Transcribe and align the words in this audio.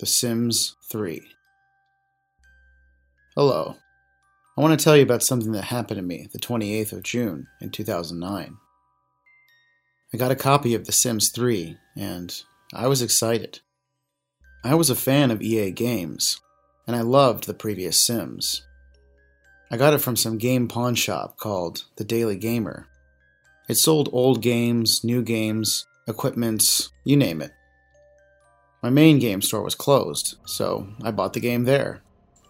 The 0.00 0.06
Sims 0.06 0.76
3. 0.90 1.20
Hello. 3.36 3.76
I 4.56 4.60
want 4.62 4.80
to 4.80 4.82
tell 4.82 4.96
you 4.96 5.02
about 5.02 5.22
something 5.22 5.52
that 5.52 5.64
happened 5.64 5.98
to 5.98 6.02
me 6.02 6.26
the 6.32 6.38
28th 6.38 6.94
of 6.94 7.02
June 7.02 7.48
in 7.60 7.68
2009. 7.68 8.56
I 10.14 10.16
got 10.16 10.30
a 10.30 10.36
copy 10.36 10.74
of 10.74 10.86
The 10.86 10.92
Sims 10.92 11.28
3, 11.28 11.76
and 11.98 12.34
I 12.72 12.86
was 12.86 13.02
excited. 13.02 13.60
I 14.64 14.74
was 14.74 14.88
a 14.88 14.94
fan 14.94 15.30
of 15.30 15.42
EA 15.42 15.70
games, 15.70 16.40
and 16.86 16.96
I 16.96 17.02
loved 17.02 17.44
the 17.44 17.52
previous 17.52 18.00
Sims. 18.00 18.62
I 19.70 19.76
got 19.76 19.92
it 19.92 19.98
from 19.98 20.16
some 20.16 20.38
game 20.38 20.66
pawn 20.66 20.94
shop 20.94 21.36
called 21.36 21.84
The 21.96 22.04
Daily 22.04 22.36
Gamer. 22.36 22.86
It 23.68 23.74
sold 23.74 24.08
old 24.14 24.40
games, 24.40 25.04
new 25.04 25.20
games, 25.20 25.84
equipments, 26.08 26.88
you 27.04 27.18
name 27.18 27.42
it. 27.42 27.52
My 28.82 28.90
main 28.90 29.18
game 29.18 29.42
store 29.42 29.62
was 29.62 29.74
closed, 29.74 30.36
so 30.46 30.88
I 31.02 31.10
bought 31.10 31.34
the 31.34 31.40
game 31.40 31.64
there. 31.64 32.02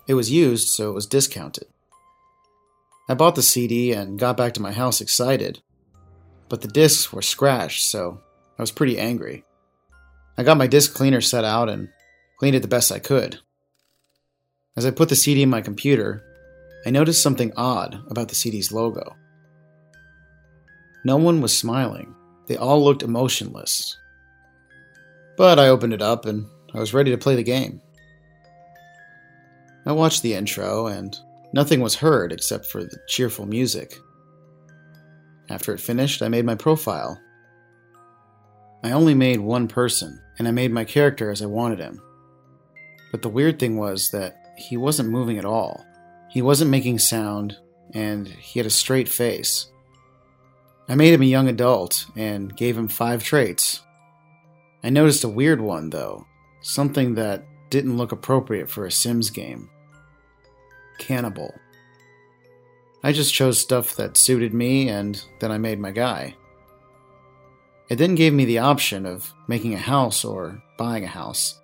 It 0.07 0.15
was 0.15 0.31
used, 0.31 0.69
so 0.69 0.91
it 0.91 0.95
was 0.95 1.07
discounted. 1.07 1.67
I 3.09 3.15
bought 3.15 3.35
the 3.35 3.43
CD 3.43 3.93
and 3.93 4.19
got 4.19 4.37
back 4.37 4.55
to 4.55 4.63
my 4.63 4.73
house 4.73 5.01
excited, 5.01 5.61
but 6.49 6.61
the 6.61 6.69
discs 6.69 7.13
were 7.13 7.23
scratched, 7.23 7.83
so 7.83 8.21
I 8.59 8.63
was 8.63 8.71
pretty 8.71 8.99
angry. 8.99 9.45
I 10.39 10.45
got 10.45 10.57
my 10.57 10.69
disc 10.69 10.95
cleaner 10.95 11.21
set 11.21 11.45
out 11.45 11.69
and 11.69 11.89
cleaned 12.39 12.55
it 12.55 12.63
the 12.63 12.69
best 12.69 12.93
I 12.93 13.01
could. 13.01 13.41
As 14.77 14.87
I 14.87 14.93
put 14.93 15.09
the 15.09 15.17
CD 15.17 15.43
in 15.43 15.51
my 15.51 15.61
computer, 15.61 16.23
I 16.87 16.91
noticed 16.91 17.23
something 17.23 17.53
odd 17.57 18.01
about 18.09 18.29
the 18.29 18.35
CD's 18.37 18.73
logo. 18.73 19.17
No 21.05 21.17
one 21.17 21.41
was 21.41 21.57
smiling. 21.57 22.15
They 22.47 22.57
all 22.57 22.83
looked 22.83 23.03
emotionless. 23.03 23.97
But 25.41 25.59
I 25.59 25.69
opened 25.69 25.95
it 25.95 26.03
up 26.03 26.27
and 26.27 26.45
I 26.75 26.81
was 26.81 26.93
ready 26.93 27.13
to 27.13 27.17
play 27.17 27.35
the 27.35 27.43
game. 27.43 27.81
I 29.87 29.93
watched 29.93 30.21
the 30.21 30.35
intro 30.35 30.89
and 30.89 31.19
nothing 31.55 31.81
was 31.81 31.95
heard 31.95 32.31
except 32.31 32.67
for 32.67 32.85
the 32.85 32.99
cheerful 33.09 33.47
music. 33.47 33.95
After 35.49 35.73
it 35.73 35.81
finished, 35.81 36.21
I 36.21 36.29
made 36.29 36.45
my 36.45 36.57
profile. 36.57 37.19
I 38.85 38.91
only 38.91 39.15
made 39.15 39.41
one 39.41 39.67
person, 39.67 40.21
and 40.39 40.47
I 40.47 40.51
made 40.51 40.73
my 40.73 40.85
character 40.85 41.31
as 41.31 41.41
I 41.41 41.47
wanted 41.47 41.79
him. 41.79 42.03
But 43.11 43.23
the 43.23 43.31
weird 43.31 43.59
thing 43.59 43.79
was 43.79 44.11
that 44.11 44.37
he 44.59 44.77
wasn't 44.77 45.09
moving 45.09 45.39
at 45.39 45.47
all. 45.47 45.87
He 46.29 46.43
wasn't 46.43 46.71
making 46.71 46.99
sound, 46.99 47.57
and 47.95 48.29
he 48.29 48.59
had 48.59 48.67
a 48.67 48.71
straight 48.71 49.09
face. 49.09 49.71
I 50.87 50.97
made 50.97 51.15
him 51.15 51.23
a 51.23 51.25
young 51.25 51.49
adult 51.49 52.05
and 52.15 52.55
gave 52.55 52.77
him 52.77 52.89
five 52.89 53.25
traits. 53.25 53.81
I 54.83 54.91
noticed 54.91 55.25
a 55.25 55.29
weird 55.29 55.61
one, 55.61 55.91
though, 55.91 56.27
something 56.63 57.15
that 57.15 57.45
didn't 57.71 57.97
look 57.97 58.13
appropriate 58.13 58.69
for 58.69 58.87
a 58.87 58.93
Sims 58.93 59.31
game 59.31 59.71
Cannibal. 60.99 61.55
I 63.03 63.13
just 63.13 63.33
chose 63.33 63.59
stuff 63.59 63.97
that 63.97 64.17
suited 64.17 64.53
me, 64.53 64.89
and 64.89 65.23
then 65.41 65.51
I 65.51 65.59
made 65.59 65.79
my 65.79 65.91
guy. 65.91 66.37
It 67.89 67.97
then 67.97 68.15
gave 68.15 68.33
me 68.33 68.45
the 68.45 68.59
option 68.59 69.07
of 69.07 69.33
making 69.49 69.75
a 69.75 69.79
house 69.79 70.25
or 70.25 70.63
buying 70.77 71.05
a 71.05 71.09
house. 71.09 71.61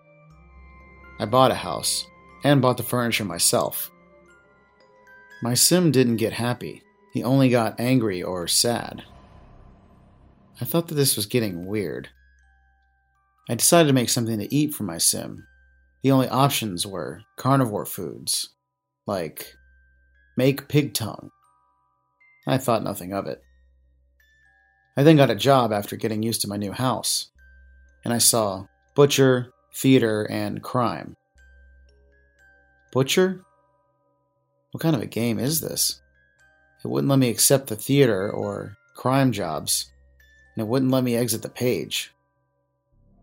I 1.18 1.26
bought 1.26 1.50
a 1.50 1.54
house, 1.54 2.06
and 2.44 2.62
bought 2.62 2.76
the 2.76 2.82
furniture 2.82 3.24
myself. 3.24 3.90
My 5.42 5.54
sim 5.54 5.90
didn't 5.90 6.16
get 6.16 6.32
happy, 6.32 6.82
he 7.12 7.22
only 7.22 7.48
got 7.48 7.80
angry 7.80 8.22
or 8.22 8.48
sad. 8.48 9.04
I 10.60 10.64
thought 10.64 10.88
that 10.88 10.94
this 10.94 11.16
was 11.16 11.26
getting 11.26 11.66
weird. 11.66 12.08
I 13.48 13.54
decided 13.54 13.88
to 13.88 13.94
make 13.94 14.08
something 14.08 14.38
to 14.38 14.54
eat 14.54 14.74
for 14.74 14.84
my 14.84 14.98
sim. 14.98 15.46
The 16.02 16.10
only 16.10 16.28
options 16.28 16.86
were 16.86 17.22
carnivore 17.36 17.86
foods, 17.86 18.50
like 19.06 19.54
make 20.36 20.68
pig 20.68 20.94
tongue. 20.94 21.30
I 22.46 22.58
thought 22.58 22.84
nothing 22.84 23.12
of 23.12 23.26
it. 23.26 23.42
I 24.96 25.02
then 25.02 25.16
got 25.16 25.30
a 25.30 25.36
job 25.36 25.72
after 25.72 25.96
getting 25.96 26.22
used 26.22 26.40
to 26.42 26.48
my 26.48 26.56
new 26.56 26.72
house, 26.72 27.30
and 28.04 28.14
I 28.14 28.18
saw 28.18 28.66
butcher, 28.94 29.52
theater, 29.74 30.26
and 30.30 30.62
crime. 30.62 31.16
Butcher? 32.92 33.44
What 34.70 34.80
kind 34.80 34.96
of 34.96 35.02
a 35.02 35.06
game 35.06 35.38
is 35.38 35.60
this? 35.60 36.00
It 36.84 36.88
wouldn't 36.88 37.10
let 37.10 37.18
me 37.18 37.30
accept 37.30 37.66
the 37.66 37.76
theater 37.76 38.30
or 38.30 38.76
crime 38.94 39.32
jobs 39.32 39.90
and 40.54 40.62
it 40.62 40.68
wouldn't 40.68 40.90
let 40.90 41.04
me 41.04 41.16
exit 41.16 41.42
the 41.42 41.48
page. 41.48 42.12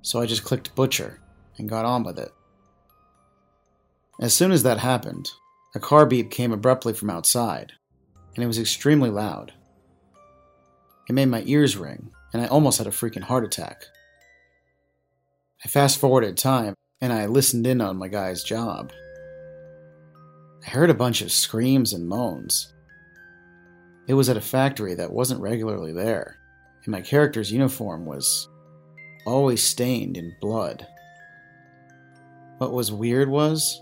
So 0.03 0.21
I 0.21 0.27
just 0.27 0.43
clicked 0.43 0.75
Butcher 0.75 1.19
and 1.57 1.67
got 1.67 1.85
on 1.85 2.03
with 2.03 2.19
it. 2.19 2.31
As 4.19 4.35
soon 4.35 4.51
as 4.51 4.61
that 4.61 4.77
happened, 4.77 5.31
a 5.73 5.79
car 5.79 6.05
beep 6.05 6.29
came 6.29 6.51
abruptly 6.51 6.93
from 6.93 7.09
outside, 7.09 7.73
and 8.35 8.43
it 8.43 8.47
was 8.47 8.59
extremely 8.59 9.09
loud. 9.09 9.53
It 11.09 11.13
made 11.13 11.29
my 11.29 11.41
ears 11.47 11.75
ring, 11.75 12.11
and 12.31 12.41
I 12.43 12.47
almost 12.47 12.77
had 12.77 12.85
a 12.85 12.91
freaking 12.91 13.23
heart 13.23 13.43
attack. 13.43 13.85
I 15.65 15.67
fast 15.67 15.97
forwarded 15.99 16.37
time, 16.37 16.75
and 17.01 17.11
I 17.11 17.25
listened 17.25 17.65
in 17.65 17.81
on 17.81 17.97
my 17.97 18.09
guy's 18.09 18.43
job. 18.43 18.91
I 20.63 20.69
heard 20.69 20.91
a 20.91 20.93
bunch 20.93 21.21
of 21.23 21.31
screams 21.31 21.91
and 21.91 22.07
moans. 22.07 22.71
It 24.07 24.13
was 24.13 24.29
at 24.29 24.37
a 24.37 24.41
factory 24.41 24.93
that 24.93 25.11
wasn't 25.11 25.41
regularly 25.41 25.91
there 25.91 26.37
and 26.85 26.91
my 26.91 27.01
character's 27.01 27.51
uniform 27.51 28.05
was 28.05 28.49
always 29.25 29.63
stained 29.63 30.17
in 30.17 30.35
blood. 30.39 30.87
What 32.57 32.73
was 32.73 32.91
weird 32.91 33.29
was, 33.29 33.81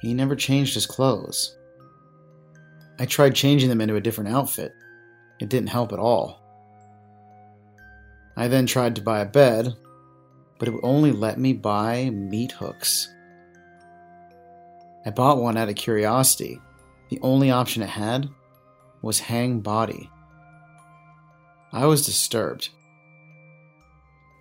he 0.00 0.14
never 0.14 0.36
changed 0.36 0.74
his 0.74 0.86
clothes. 0.86 1.56
I 2.98 3.06
tried 3.06 3.34
changing 3.34 3.68
them 3.68 3.80
into 3.80 3.96
a 3.96 4.00
different 4.00 4.30
outfit. 4.30 4.72
It 5.40 5.48
didn't 5.48 5.68
help 5.68 5.92
at 5.92 5.98
all. 5.98 6.40
I 8.36 8.48
then 8.48 8.66
tried 8.66 8.96
to 8.96 9.02
buy 9.02 9.20
a 9.20 9.26
bed, 9.26 9.74
but 10.58 10.68
it 10.68 10.72
would 10.72 10.84
only 10.84 11.12
let 11.12 11.38
me 11.38 11.52
buy 11.52 12.10
meat 12.10 12.52
hooks. 12.52 13.08
I 15.06 15.10
bought 15.10 15.40
one 15.40 15.56
out 15.56 15.68
of 15.68 15.76
curiosity. 15.76 16.60
The 17.10 17.20
only 17.22 17.50
option 17.50 17.82
it 17.82 17.88
had 17.88 18.28
was 19.00 19.20
hang 19.20 19.60
body. 19.60 20.10
I 21.72 21.86
was 21.86 22.04
disturbed. 22.04 22.70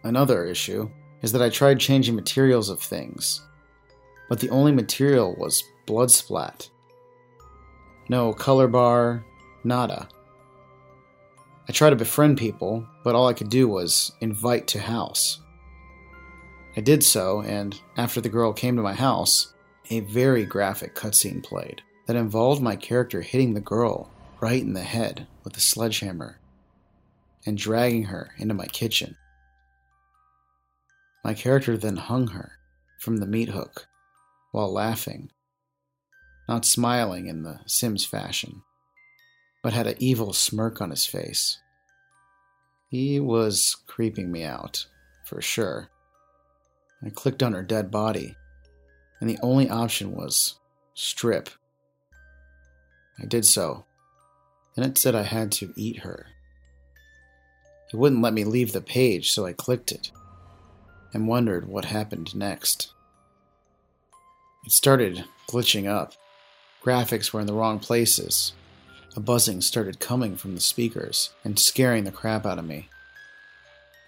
Another 0.08 0.46
issue 0.46 0.90
is 1.22 1.34
that 1.34 1.42
I 1.42 1.50
tried 1.50 1.82
changing 1.82 2.16
materials 2.16 2.70
of 2.70 2.80
things, 2.80 3.42
but 4.30 4.40
the 4.40 4.50
only 4.52 4.72
material 4.72 5.36
was 5.38 5.66
blood 5.86 6.10
splat. 6.10 6.70
No 8.08 8.32
color 8.32 8.70
bar, 8.70 9.26
nada. 9.66 10.08
I 11.68 11.74
tried 11.74 11.90
to 11.90 11.98
befriend 11.98 12.38
people, 12.38 12.88
but 13.04 13.16
all 13.16 13.28
I 13.28 13.34
could 13.34 13.50
do 13.50 13.68
was 13.68 14.14
invite 14.22 14.66
to 14.68 14.80
house. 14.80 15.42
I 16.78 16.80
did 16.80 17.04
so, 17.04 17.42
and 17.42 17.78
after 17.98 18.22
the 18.22 18.30
girl 18.30 18.54
came 18.54 18.78
to 18.78 18.82
my 18.82 18.94
house, 18.94 19.56
a 19.90 20.00
very 20.00 20.46
graphic 20.46 20.96
cutscene 20.96 21.44
played 21.44 21.82
that 22.06 22.16
involved 22.16 22.62
my 22.62 22.78
character 22.78 23.20
hitting 23.20 23.54
the 23.54 23.60
girl 23.60 24.10
right 24.40 24.62
in 24.62 24.72
the 24.72 24.84
head 24.84 25.28
with 25.44 25.58
a 25.58 25.60
sledgehammer 25.60 26.40
and 27.46 27.58
dragging 27.58 28.06
her 28.06 28.32
into 28.38 28.54
my 28.54 28.68
kitchen. 28.68 29.18
My 31.28 31.34
character 31.34 31.76
then 31.76 31.98
hung 31.98 32.28
her 32.28 32.54
from 33.00 33.18
the 33.18 33.28
meat 33.28 33.50
hook 33.50 33.90
while 34.54 34.72
laughing, 34.72 35.30
not 36.48 36.64
smiling 36.64 37.28
in 37.28 37.44
the 37.44 37.60
Sims 37.66 38.06
fashion, 38.06 38.62
but 39.62 39.74
had 39.74 39.88
an 39.88 39.98
evil 40.00 40.32
smirk 40.32 40.80
on 40.80 40.90
his 40.90 41.06
face. 41.06 41.60
He 42.90 43.20
was 43.20 43.76
creeping 43.88 44.32
me 44.32 44.46
out, 44.46 44.86
for 45.26 45.42
sure. 45.42 45.90
I 47.06 47.10
clicked 47.10 47.44
on 47.44 47.52
her 47.52 47.62
dead 47.62 47.92
body, 47.92 48.38
and 49.20 49.30
the 49.30 49.40
only 49.44 49.70
option 49.70 50.16
was 50.16 50.58
strip. 50.94 51.50
I 53.22 53.26
did 53.26 53.44
so, 53.44 53.86
and 54.78 54.86
it 54.86 54.98
said 54.98 55.14
I 55.14 55.24
had 55.24 55.52
to 55.54 55.74
eat 55.76 56.04
her. 56.04 56.28
It 57.92 57.98
wouldn't 57.98 58.22
let 58.22 58.34
me 58.34 58.46
leave 58.46 58.72
the 58.72 58.80
page, 58.80 59.30
so 59.30 59.46
I 59.46 59.52
clicked 59.52 59.92
it 59.92 60.10
and 61.18 61.28
wondered 61.28 61.68
what 61.68 61.86
happened 61.86 62.36
next. 62.36 62.94
It 64.64 64.72
started 64.72 65.26
glitching 65.50 65.88
up. 65.88 66.14
Graphics 66.86 67.34
were 67.34 67.40
in 67.40 67.48
the 67.48 67.56
wrong 67.56 67.80
places. 67.80 68.54
A 69.16 69.20
buzzing 69.20 69.62
started 69.62 70.00
coming 70.00 70.36
from 70.36 70.54
the 70.54 70.62
speakers 70.62 71.32
and 71.44 71.58
scaring 71.58 72.04
the 72.04 72.12
crap 72.12 72.46
out 72.46 72.60
of 72.60 72.66
me. 72.66 72.90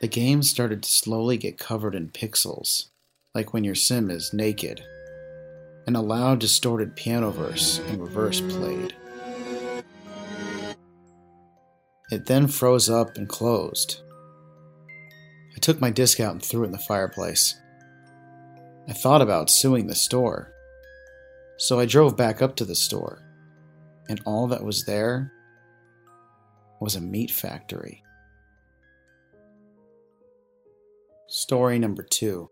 The 0.02 0.08
game 0.08 0.44
started 0.44 0.84
to 0.84 0.92
slowly 0.92 1.38
get 1.38 1.58
covered 1.58 1.96
in 1.96 2.10
pixels, 2.10 2.90
like 3.34 3.54
when 3.54 3.64
your 3.64 3.74
sim 3.74 4.12
is 4.12 4.32
naked, 4.32 4.84
and 5.88 5.98
a 5.98 6.02
loud 6.02 6.40
distorted 6.40 6.96
piano 6.96 7.32
verse 7.32 7.80
in 7.90 8.00
reverse 8.00 8.40
played. 8.40 8.94
It 12.12 12.28
then 12.28 12.46
froze 12.46 12.88
up 12.88 13.18
and 13.18 13.28
closed. 13.28 14.02
I 15.60 15.62
took 15.62 15.82
my 15.82 15.90
disc 15.90 16.22
out 16.22 16.32
and 16.32 16.42
threw 16.42 16.64
it 16.64 16.68
in 16.68 16.72
the 16.72 16.78
fireplace. 16.78 17.60
I 18.88 18.94
thought 18.94 19.22
about 19.22 19.50
suing 19.50 19.88
the 19.88 19.94
store. 19.94 20.54
So 21.58 21.82
I 21.82 21.86
drove 21.86 22.16
back 22.16 22.42
up 22.42 22.56
to 22.56 22.64
the 22.64 22.76
store, 22.76 23.22
and 24.08 24.22
all 24.26 24.48
that 24.48 24.64
was 24.64 24.86
there 24.86 25.34
was 26.80 26.96
a 26.96 27.02
meat 27.02 27.30
factory. 27.30 28.02
Story 31.28 31.78
number 31.78 32.04
two 32.04 32.50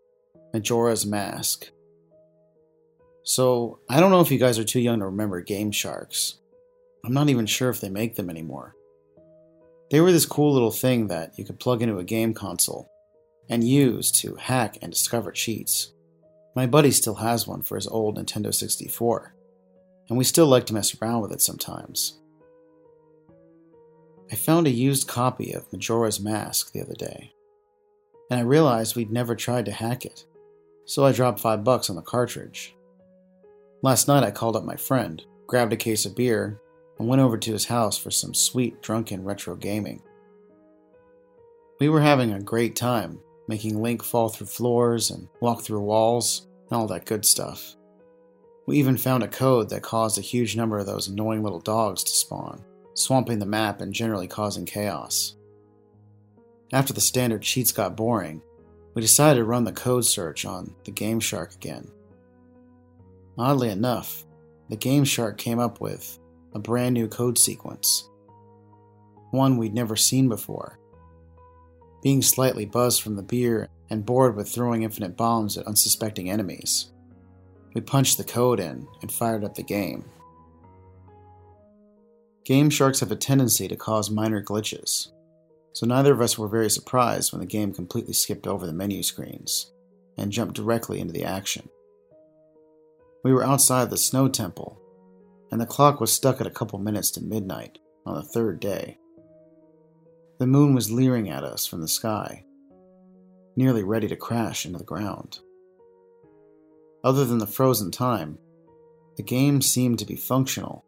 Majora's 0.52 1.06
Mask. 1.06 1.70
So, 3.22 3.78
I 3.88 4.00
don't 4.00 4.10
know 4.10 4.20
if 4.20 4.30
you 4.30 4.38
guys 4.38 4.58
are 4.58 4.64
too 4.64 4.80
young 4.80 4.98
to 4.98 5.06
remember 5.06 5.40
Game 5.40 5.70
Sharks. 5.70 6.40
I'm 7.06 7.14
not 7.14 7.30
even 7.30 7.46
sure 7.46 7.70
if 7.70 7.80
they 7.80 7.88
make 7.88 8.16
them 8.16 8.28
anymore. 8.28 8.76
They 9.90 10.02
were 10.02 10.12
this 10.12 10.26
cool 10.26 10.52
little 10.52 10.70
thing 10.70 11.06
that 11.06 11.38
you 11.38 11.46
could 11.46 11.58
plug 11.58 11.80
into 11.80 11.96
a 11.96 12.04
game 12.04 12.34
console 12.34 12.90
and 13.48 13.64
use 13.64 14.10
to 14.10 14.34
hack 14.36 14.78
and 14.82 14.92
discover 14.92 15.32
cheats. 15.32 15.92
My 16.54 16.66
buddy 16.66 16.90
still 16.90 17.16
has 17.16 17.46
one 17.46 17.62
for 17.62 17.76
his 17.76 17.86
old 17.86 18.18
Nintendo 18.18 18.52
64, 18.52 19.34
and 20.08 20.18
we 20.18 20.24
still 20.24 20.46
like 20.46 20.66
to 20.66 20.74
mess 20.74 20.96
around 21.00 21.22
with 21.22 21.32
it 21.32 21.40
sometimes. 21.40 22.18
I 24.30 24.34
found 24.34 24.66
a 24.66 24.70
used 24.70 25.08
copy 25.08 25.52
of 25.52 25.72
Majora's 25.72 26.20
Mask 26.20 26.72
the 26.72 26.82
other 26.82 26.94
day, 26.94 27.32
and 28.30 28.38
I 28.38 28.42
realized 28.42 28.94
we'd 28.96 29.10
never 29.10 29.34
tried 29.34 29.64
to 29.66 29.72
hack 29.72 30.04
it, 30.04 30.26
so 30.84 31.04
I 31.04 31.12
dropped 31.12 31.40
five 31.40 31.64
bucks 31.64 31.88
on 31.88 31.96
the 31.96 32.02
cartridge. 32.02 32.74
Last 33.82 34.08
night 34.08 34.24
I 34.24 34.30
called 34.30 34.56
up 34.56 34.64
my 34.64 34.76
friend, 34.76 35.22
grabbed 35.46 35.72
a 35.72 35.76
case 35.76 36.04
of 36.04 36.16
beer, 36.16 36.60
and 36.98 37.08
went 37.08 37.22
over 37.22 37.38
to 37.38 37.52
his 37.52 37.66
house 37.66 37.96
for 37.96 38.10
some 38.10 38.34
sweet, 38.34 38.82
drunken 38.82 39.24
retro 39.24 39.54
gaming. 39.54 40.02
We 41.80 41.88
were 41.88 42.00
having 42.00 42.32
a 42.32 42.42
great 42.42 42.74
time, 42.74 43.20
making 43.48 43.82
Link 43.82 44.04
fall 44.04 44.28
through 44.28 44.46
floors 44.46 45.10
and 45.10 45.26
walk 45.40 45.62
through 45.62 45.80
walls, 45.80 46.46
and 46.70 46.78
all 46.78 46.86
that 46.86 47.06
good 47.06 47.24
stuff. 47.24 47.74
We 48.66 48.78
even 48.78 48.98
found 48.98 49.22
a 49.22 49.28
code 49.28 49.70
that 49.70 49.82
caused 49.82 50.18
a 50.18 50.22
huge 50.22 50.54
number 50.54 50.78
of 50.78 50.86
those 50.86 51.08
annoying 51.08 51.42
little 51.42 51.60
dogs 51.60 52.04
to 52.04 52.10
spawn, 52.10 52.62
swamping 52.94 53.38
the 53.38 53.46
map 53.46 53.80
and 53.80 53.94
generally 53.94 54.28
causing 54.28 54.66
chaos. 54.66 55.34
After 56.72 56.92
the 56.92 57.00
standard 57.00 57.40
cheats 57.40 57.72
got 57.72 57.96
boring, 57.96 58.42
we 58.92 59.00
decided 59.00 59.40
to 59.40 59.44
run 59.44 59.64
the 59.64 59.72
code 59.72 60.04
search 60.04 60.44
on 60.44 60.74
the 60.84 60.90
Game 60.90 61.18
Shark 61.18 61.54
again. 61.54 61.88
Oddly 63.38 63.70
enough, 63.70 64.26
the 64.68 64.76
Game 64.76 65.04
Shark 65.04 65.38
came 65.38 65.58
up 65.58 65.80
with 65.80 66.18
a 66.52 66.58
brand 66.58 66.92
new 66.92 67.08
code 67.08 67.38
sequence, 67.38 68.10
one 69.30 69.56
we'd 69.56 69.72
never 69.72 69.96
seen 69.96 70.28
before. 70.28 70.78
Being 72.02 72.22
slightly 72.22 72.64
buzzed 72.64 73.02
from 73.02 73.16
the 73.16 73.22
beer 73.22 73.68
and 73.90 74.06
bored 74.06 74.36
with 74.36 74.48
throwing 74.48 74.82
infinite 74.82 75.16
bombs 75.16 75.58
at 75.58 75.66
unsuspecting 75.66 76.30
enemies, 76.30 76.92
we 77.74 77.80
punched 77.80 78.18
the 78.18 78.24
code 78.24 78.60
in 78.60 78.86
and 79.02 79.10
fired 79.10 79.44
up 79.44 79.54
the 79.54 79.62
game. 79.62 80.04
Game 82.44 82.70
Sharks 82.70 83.00
have 83.00 83.12
a 83.12 83.16
tendency 83.16 83.68
to 83.68 83.76
cause 83.76 84.10
minor 84.10 84.42
glitches, 84.42 85.08
so 85.72 85.86
neither 85.86 86.12
of 86.12 86.20
us 86.20 86.38
were 86.38 86.48
very 86.48 86.70
surprised 86.70 87.32
when 87.32 87.40
the 87.40 87.46
game 87.46 87.72
completely 87.72 88.14
skipped 88.14 88.46
over 88.46 88.66
the 88.66 88.72
menu 88.72 89.02
screens 89.02 89.72
and 90.16 90.32
jumped 90.32 90.54
directly 90.54 91.00
into 91.00 91.12
the 91.12 91.24
action. 91.24 91.68
We 93.22 93.32
were 93.32 93.44
outside 93.44 93.90
the 93.90 93.96
snow 93.96 94.28
temple, 94.28 94.80
and 95.50 95.60
the 95.60 95.66
clock 95.66 96.00
was 96.00 96.12
stuck 96.12 96.40
at 96.40 96.46
a 96.46 96.50
couple 96.50 96.78
minutes 96.78 97.10
to 97.12 97.20
midnight 97.22 97.78
on 98.06 98.14
the 98.14 98.22
third 98.22 98.60
day. 98.60 98.98
The 100.38 100.46
moon 100.46 100.72
was 100.72 100.90
leering 100.90 101.28
at 101.28 101.42
us 101.42 101.66
from 101.66 101.80
the 101.80 101.88
sky, 101.88 102.44
nearly 103.56 103.82
ready 103.82 104.06
to 104.06 104.14
crash 104.14 104.64
into 104.64 104.78
the 104.78 104.84
ground. 104.84 105.40
Other 107.02 107.24
than 107.24 107.38
the 107.38 107.46
frozen 107.46 107.90
time, 107.90 108.38
the 109.16 109.24
game 109.24 109.60
seemed 109.60 109.98
to 109.98 110.06
be 110.06 110.14
functional, 110.14 110.84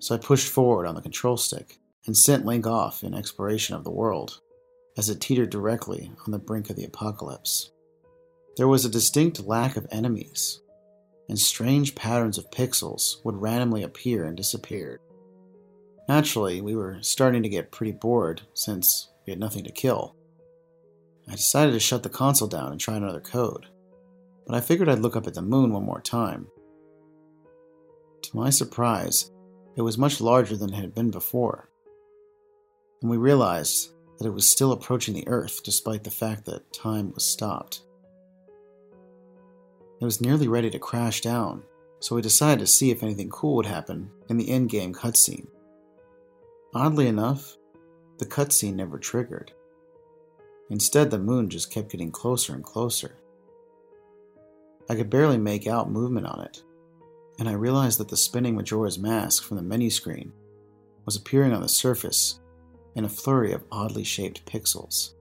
so 0.00 0.16
I 0.16 0.18
pushed 0.18 0.48
forward 0.48 0.86
on 0.86 0.96
the 0.96 1.00
control 1.00 1.36
stick 1.36 1.78
and 2.06 2.16
sent 2.16 2.44
Link 2.44 2.66
off 2.66 3.04
in 3.04 3.14
exploration 3.14 3.76
of 3.76 3.84
the 3.84 3.92
world 3.92 4.40
as 4.96 5.08
it 5.08 5.20
teetered 5.20 5.50
directly 5.50 6.10
on 6.26 6.32
the 6.32 6.38
brink 6.38 6.70
of 6.70 6.76
the 6.76 6.84
apocalypse. 6.84 7.70
There 8.56 8.68
was 8.68 8.84
a 8.84 8.90
distinct 8.90 9.44
lack 9.44 9.76
of 9.76 9.86
enemies, 9.92 10.60
and 11.28 11.38
strange 11.38 11.94
patterns 11.94 12.36
of 12.36 12.50
pixels 12.50 13.24
would 13.24 13.40
randomly 13.40 13.84
appear 13.84 14.24
and 14.24 14.36
disappear. 14.36 15.00
Naturally, 16.08 16.60
we 16.60 16.76
were 16.76 16.98
starting 17.00 17.42
to 17.42 17.48
get 17.48 17.72
pretty 17.72 17.92
bored 17.92 18.42
since 18.52 19.10
we 19.26 19.30
had 19.30 19.40
nothing 19.40 19.64
to 19.64 19.72
kill. 19.72 20.14
I 21.28 21.32
decided 21.32 21.72
to 21.72 21.80
shut 21.80 22.02
the 22.02 22.10
console 22.10 22.48
down 22.48 22.72
and 22.72 22.80
try 22.80 22.96
another 22.96 23.20
code, 23.20 23.66
but 24.46 24.54
I 24.54 24.60
figured 24.60 24.88
I'd 24.88 24.98
look 24.98 25.16
up 25.16 25.26
at 25.26 25.34
the 25.34 25.40
moon 25.40 25.72
one 25.72 25.84
more 25.84 26.02
time. 26.02 26.46
To 28.22 28.36
my 28.36 28.50
surprise, 28.50 29.30
it 29.76 29.82
was 29.82 29.96
much 29.96 30.20
larger 30.20 30.56
than 30.56 30.72
it 30.72 30.76
had 30.76 30.94
been 30.94 31.10
before, 31.10 31.70
and 33.00 33.10
we 33.10 33.16
realized 33.16 33.90
that 34.18 34.26
it 34.26 34.34
was 34.34 34.48
still 34.48 34.72
approaching 34.72 35.14
the 35.14 35.26
Earth 35.26 35.62
despite 35.64 36.04
the 36.04 36.10
fact 36.10 36.44
that 36.44 36.72
time 36.72 37.12
was 37.14 37.24
stopped. 37.24 37.80
It 40.00 40.04
was 40.04 40.20
nearly 40.20 40.48
ready 40.48 40.70
to 40.70 40.78
crash 40.78 41.22
down, 41.22 41.62
so 42.00 42.14
we 42.14 42.22
decided 42.22 42.60
to 42.60 42.66
see 42.66 42.90
if 42.90 43.02
anything 43.02 43.30
cool 43.30 43.56
would 43.56 43.66
happen 43.66 44.10
in 44.28 44.36
the 44.36 44.48
endgame 44.48 44.92
cutscene. 44.92 45.46
Oddly 46.74 47.06
enough, 47.06 47.56
the 48.18 48.26
cutscene 48.26 48.74
never 48.74 48.98
triggered. 48.98 49.52
Instead, 50.70 51.10
the 51.10 51.18
moon 51.18 51.48
just 51.48 51.70
kept 51.70 51.90
getting 51.90 52.10
closer 52.10 52.52
and 52.52 52.64
closer. 52.64 53.16
I 54.88 54.96
could 54.96 55.08
barely 55.08 55.38
make 55.38 55.66
out 55.66 55.90
movement 55.90 56.26
on 56.26 56.40
it, 56.40 56.62
and 57.38 57.48
I 57.48 57.52
realized 57.52 58.00
that 58.00 58.08
the 58.08 58.16
spinning 58.16 58.56
Majora's 58.56 58.98
Mask 58.98 59.44
from 59.44 59.56
the 59.56 59.62
menu 59.62 59.88
screen 59.88 60.32
was 61.04 61.16
appearing 61.16 61.52
on 61.52 61.62
the 61.62 61.68
surface 61.68 62.40
in 62.96 63.04
a 63.04 63.08
flurry 63.08 63.52
of 63.52 63.64
oddly 63.70 64.04
shaped 64.04 64.44
pixels. 64.46 65.14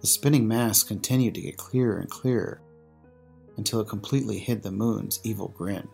The 0.00 0.06
spinning 0.06 0.46
mask 0.46 0.86
continued 0.86 1.34
to 1.34 1.40
get 1.40 1.56
clearer 1.56 1.98
and 1.98 2.08
clearer 2.08 2.60
until 3.56 3.80
it 3.80 3.88
completely 3.88 4.38
hid 4.38 4.62
the 4.62 4.70
moon's 4.70 5.18
evil 5.24 5.48
grin. 5.48 5.88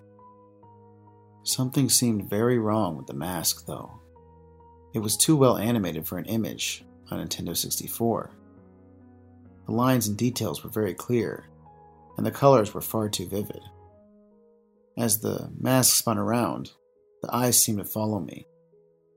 Something 1.45 1.91
seemed 1.91 2.31
very 2.31 2.59
wrong 2.59 2.97
with 2.97 3.07
the 3.07 3.13
mask, 3.15 3.67
though. 3.67 4.01
It 4.95 5.01
was 5.01 5.17
too 5.17 5.37
well 5.37 5.59
animated 5.59 6.07
for 6.07 6.17
an 6.17 6.25
image 6.25 6.85
on 7.11 7.19
Nintendo 7.19 7.55
64. 7.55 8.31
The 9.67 9.73
lines 9.73 10.09
and 10.09 10.17
details 10.17 10.65
were 10.65 10.71
very 10.71 10.95
clear, 10.95 11.47
and 12.17 12.25
the 12.25 12.31
colors 12.31 12.73
were 12.73 12.81
far 12.81 13.11
too 13.11 13.29
vivid. 13.29 13.61
As 14.97 15.21
the 15.21 15.51
mask 15.59 15.97
spun 15.97 16.17
around, 16.17 16.73
the 17.21 17.35
eyes 17.35 17.63
seemed 17.63 17.79
to 17.79 17.85
follow 17.85 18.21
me, 18.21 18.47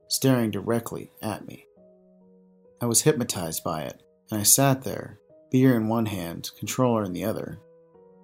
staring 0.08 0.50
directly 0.50 1.10
at 1.22 1.46
me. 1.46 1.66
I 2.80 2.86
was 2.86 3.02
hypnotized 3.02 3.64
by 3.64 3.82
it, 3.82 4.02
and 4.30 4.38
I 4.38 4.44
sat 4.44 4.82
there, 4.82 5.18
beer 5.50 5.76
in 5.76 5.88
one 5.88 6.06
hand, 6.06 6.50
controller 6.58 7.04
in 7.04 7.14
the 7.14 7.24
other, 7.24 7.58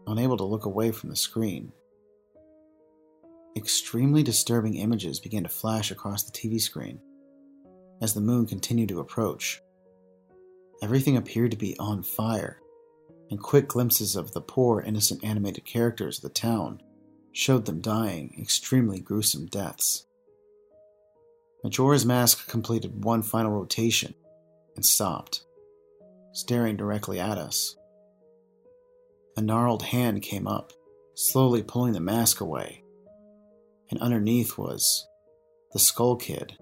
unable 0.06 0.37
to 0.37 0.44
look 0.44 0.66
away 0.66 0.90
from 0.90 1.08
the 1.08 1.16
screen. 1.16 1.73
Extremely 3.56 4.23
disturbing 4.23 4.75
images 4.75 5.20
began 5.20 5.44
to 5.44 5.49
flash 5.49 5.90
across 5.90 6.25
the 6.25 6.32
TV 6.32 6.61
screen 6.61 7.00
as 8.00 8.12
the 8.12 8.20
moon 8.20 8.46
continued 8.46 8.88
to 8.88 9.00
approach. 9.00 9.61
Everything 10.82 11.16
appeared 11.16 11.52
to 11.52 11.56
be 11.56 11.76
on 11.78 12.02
fire, 12.02 12.61
and 13.30 13.40
quick 13.40 13.68
glimpses 13.68 14.16
of 14.16 14.32
the 14.32 14.40
poor, 14.40 14.80
innocent 14.80 15.25
animated 15.25 15.64
characters 15.64 16.18
of 16.18 16.23
the 16.23 16.28
town 16.28 16.82
showed 17.32 17.64
them 17.64 17.80
dying 17.80 18.34
extremely 18.38 19.00
gruesome 19.00 19.46
deaths. 19.46 20.04
Majora's 21.62 22.04
Mask 22.04 22.46
completed 22.49 23.04
one 23.04 23.23
final 23.23 23.52
rotation 23.52 24.14
and 24.76 24.84
stopped, 24.84 25.44
staring 26.32 26.76
directly 26.76 27.18
at 27.18 27.38
us. 27.38 27.76
A 29.37 29.40
gnarled 29.40 29.82
hand 29.82 30.23
came 30.23 30.46
up, 30.46 30.73
slowly 31.14 31.62
pulling 31.62 31.92
the 31.92 32.00
mask 32.00 32.40
away. 32.40 32.83
And 33.90 34.00
underneath 34.00 34.56
was 34.58 35.06
the 35.72 35.78
Skull 35.78 36.16
Kid, 36.16 36.56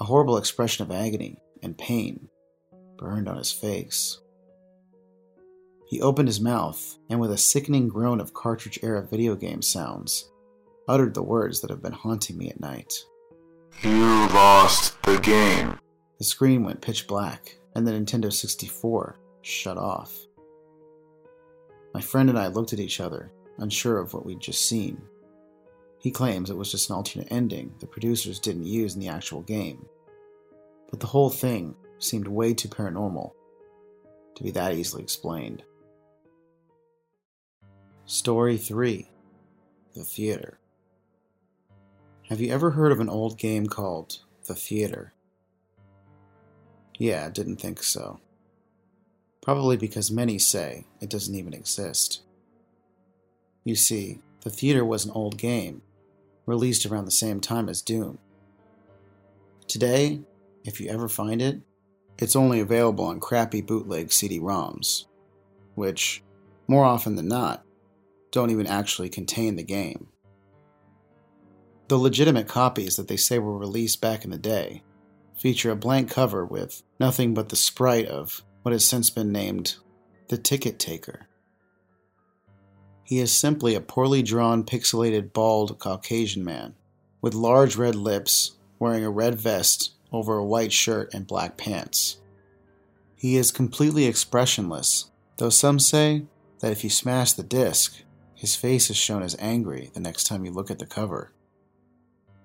a 0.00 0.04
horrible 0.04 0.36
expression 0.36 0.84
of 0.84 0.90
agony 0.90 1.38
and 1.62 1.78
pain 1.78 2.28
burned 2.98 3.28
on 3.28 3.36
his 3.36 3.52
face. 3.52 4.20
He 5.86 6.00
opened 6.00 6.28
his 6.28 6.40
mouth 6.40 6.98
and, 7.08 7.20
with 7.20 7.30
a 7.30 7.38
sickening 7.38 7.88
groan 7.88 8.20
of 8.20 8.34
cartridge 8.34 8.78
era 8.82 9.06
video 9.06 9.36
game 9.36 9.62
sounds, 9.62 10.30
uttered 10.88 11.14
the 11.14 11.22
words 11.22 11.60
that 11.60 11.70
have 11.70 11.82
been 11.82 11.92
haunting 11.92 12.36
me 12.36 12.50
at 12.50 12.60
night. 12.60 12.92
You 13.82 14.28
lost 14.28 15.00
the 15.02 15.18
game. 15.18 15.78
The 16.18 16.24
screen 16.24 16.64
went 16.64 16.80
pitch 16.80 17.06
black, 17.06 17.56
and 17.74 17.86
the 17.86 17.92
Nintendo 17.92 18.32
64 18.32 19.18
shut 19.42 19.76
off. 19.76 20.14
My 21.92 22.00
friend 22.00 22.28
and 22.30 22.38
I 22.38 22.48
looked 22.48 22.72
at 22.72 22.80
each 22.80 23.00
other, 23.00 23.32
unsure 23.58 23.98
of 23.98 24.14
what 24.14 24.24
we'd 24.24 24.40
just 24.40 24.68
seen. 24.68 25.00
He 26.04 26.10
claims 26.10 26.50
it 26.50 26.56
was 26.58 26.70
just 26.70 26.90
an 26.90 26.96
alternate 26.96 27.28
ending 27.32 27.72
the 27.78 27.86
producers 27.86 28.38
didn't 28.38 28.66
use 28.66 28.92
in 28.92 29.00
the 29.00 29.08
actual 29.08 29.40
game. 29.40 29.86
But 30.90 31.00
the 31.00 31.06
whole 31.06 31.30
thing 31.30 31.76
seemed 31.98 32.28
way 32.28 32.52
too 32.52 32.68
paranormal 32.68 33.32
to 34.34 34.42
be 34.42 34.50
that 34.50 34.74
easily 34.74 35.02
explained. 35.02 35.62
Story 38.04 38.58
3 38.58 39.08
The 39.94 40.04
Theater. 40.04 40.58
Have 42.28 42.38
you 42.38 42.52
ever 42.52 42.72
heard 42.72 42.92
of 42.92 43.00
an 43.00 43.08
old 43.08 43.38
game 43.38 43.66
called 43.66 44.18
The 44.46 44.54
Theater? 44.54 45.14
Yeah, 46.98 47.30
didn't 47.30 47.62
think 47.62 47.82
so. 47.82 48.20
Probably 49.40 49.78
because 49.78 50.10
many 50.10 50.38
say 50.38 50.84
it 51.00 51.08
doesn't 51.08 51.34
even 51.34 51.54
exist. 51.54 52.20
You 53.64 53.74
see, 53.74 54.18
The 54.42 54.50
Theater 54.50 54.84
was 54.84 55.06
an 55.06 55.12
old 55.12 55.38
game, 55.38 55.80
released 56.46 56.86
around 56.86 57.04
the 57.04 57.10
same 57.10 57.40
time 57.40 57.68
as 57.68 57.82
Doom. 57.82 58.18
Today, 59.66 60.20
if 60.64 60.80
you 60.80 60.88
ever 60.90 61.08
find 61.08 61.40
it, 61.40 61.60
it's 62.18 62.36
only 62.36 62.60
available 62.60 63.04
on 63.06 63.20
crappy 63.20 63.60
bootleg 63.60 64.12
CD 64.12 64.38
ROMs, 64.38 65.06
which, 65.74 66.22
more 66.68 66.84
often 66.84 67.16
than 67.16 67.28
not, 67.28 67.64
don't 68.30 68.50
even 68.50 68.66
actually 68.66 69.08
contain 69.08 69.56
the 69.56 69.62
game. 69.62 70.08
The 71.88 71.96
legitimate 71.96 72.48
copies 72.48 72.96
that 72.96 73.08
they 73.08 73.16
say 73.16 73.38
were 73.38 73.58
released 73.58 74.00
back 74.00 74.24
in 74.24 74.30
the 74.30 74.38
day 74.38 74.82
feature 75.36 75.70
a 75.70 75.76
blank 75.76 76.10
cover 76.10 76.44
with 76.44 76.82
nothing 76.98 77.34
but 77.34 77.48
the 77.48 77.56
sprite 77.56 78.06
of 78.06 78.42
what 78.62 78.72
has 78.72 78.86
since 78.86 79.10
been 79.10 79.32
named 79.32 79.76
the 80.28 80.38
Ticket 80.38 80.78
Taker. 80.78 81.26
He 83.04 83.20
is 83.20 83.36
simply 83.36 83.74
a 83.74 83.80
poorly 83.80 84.22
drawn, 84.22 84.64
pixelated, 84.64 85.32
bald 85.32 85.78
Caucasian 85.78 86.42
man 86.42 86.74
with 87.20 87.32
large 87.32 87.76
red 87.76 87.94
lips, 87.94 88.58
wearing 88.78 89.02
a 89.02 89.10
red 89.10 89.34
vest 89.34 89.92
over 90.12 90.36
a 90.36 90.44
white 90.44 90.72
shirt 90.72 91.14
and 91.14 91.26
black 91.26 91.56
pants. 91.56 92.18
He 93.16 93.36
is 93.36 93.50
completely 93.50 94.04
expressionless, 94.04 95.10
though 95.38 95.48
some 95.48 95.78
say 95.78 96.26
that 96.60 96.72
if 96.72 96.84
you 96.84 96.90
smash 96.90 97.32
the 97.32 97.42
disc, 97.42 98.02
his 98.34 98.56
face 98.56 98.90
is 98.90 98.96
shown 98.98 99.22
as 99.22 99.36
angry 99.38 99.90
the 99.94 100.00
next 100.00 100.24
time 100.24 100.44
you 100.44 100.50
look 100.50 100.70
at 100.70 100.78
the 100.78 100.86
cover. 100.86 101.32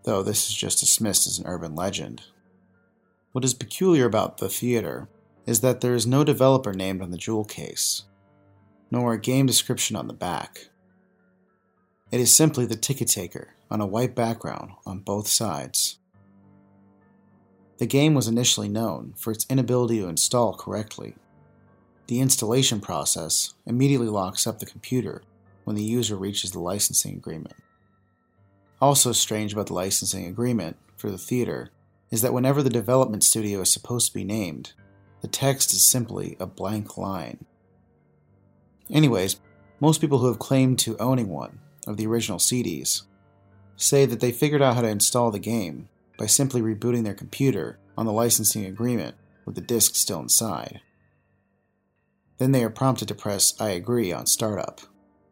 Though 0.03 0.23
this 0.23 0.47
is 0.47 0.55
just 0.55 0.79
dismissed 0.79 1.27
as 1.27 1.39
an 1.39 1.47
urban 1.47 1.75
legend. 1.75 2.21
What 3.33 3.43
is 3.43 3.53
peculiar 3.53 4.05
about 4.05 4.37
the 4.37 4.47
theater 4.47 5.09
is 5.45 5.59
that 5.59 5.81
there 5.81 5.93
is 5.93 6.07
no 6.07 6.23
developer 6.23 6.71
named 6.71 7.01
on 7.01 7.11
the 7.11 7.17
jewel 7.17 7.43
case, 7.43 8.03
nor 8.91 9.13
a 9.13 9.19
game 9.19 9.45
description 9.45 9.95
on 9.95 10.07
the 10.07 10.13
back. 10.13 10.69
It 12.11 12.19
is 12.19 12.35
simply 12.35 12.65
the 12.65 12.75
ticket 12.75 13.07
taker 13.07 13.55
on 13.69 13.81
a 13.81 13.85
white 13.85 14.15
background 14.15 14.71
on 14.85 14.99
both 14.99 15.27
sides. 15.27 15.99
The 17.77 17.85
game 17.85 18.13
was 18.13 18.27
initially 18.27 18.67
known 18.67 19.13
for 19.15 19.31
its 19.31 19.45
inability 19.49 19.99
to 19.99 20.07
install 20.07 20.53
correctly. 20.53 21.15
The 22.07 22.19
installation 22.19 22.81
process 22.81 23.53
immediately 23.65 24.07
locks 24.07 24.47
up 24.47 24.59
the 24.59 24.65
computer 24.65 25.21
when 25.63 25.75
the 25.75 25.83
user 25.83 26.15
reaches 26.15 26.51
the 26.51 26.59
licensing 26.59 27.15
agreement. 27.15 27.55
Also, 28.81 29.11
strange 29.11 29.53
about 29.53 29.67
the 29.67 29.73
licensing 29.73 30.25
agreement 30.25 30.77
for 30.97 31.11
the 31.11 31.17
theater 31.17 31.71
is 32.11 32.21
that 32.21 32.33
whenever 32.33 32.63
the 32.63 32.69
development 32.69 33.23
studio 33.23 33.61
is 33.61 33.71
supposed 33.71 34.07
to 34.07 34.13
be 34.13 34.23
named, 34.23 34.73
the 35.21 35.27
text 35.27 35.73
is 35.73 35.85
simply 35.85 36.35
a 36.39 36.47
blank 36.47 36.97
line. 36.97 37.45
Anyways, 38.91 39.39
most 39.79 40.01
people 40.01 40.19
who 40.19 40.27
have 40.27 40.39
claimed 40.39 40.79
to 40.79 40.97
owning 40.97 41.29
one 41.29 41.59
of 41.87 41.97
the 41.97 42.07
original 42.07 42.39
CDs 42.39 43.03
say 43.75 44.05
that 44.05 44.19
they 44.19 44.31
figured 44.31 44.61
out 44.61 44.75
how 44.75 44.81
to 44.81 44.87
install 44.87 45.31
the 45.31 45.39
game 45.39 45.87
by 46.17 46.25
simply 46.25 46.61
rebooting 46.61 47.03
their 47.03 47.13
computer 47.13 47.79
on 47.97 48.05
the 48.05 48.11
licensing 48.11 48.65
agreement 48.65 49.15
with 49.45 49.55
the 49.55 49.61
disk 49.61 49.95
still 49.95 50.19
inside. 50.19 50.81
Then 52.37 52.51
they 52.51 52.63
are 52.63 52.69
prompted 52.69 53.07
to 53.07 53.15
press 53.15 53.53
I 53.59 53.69
agree 53.69 54.11
on 54.11 54.25
startup. 54.25 54.81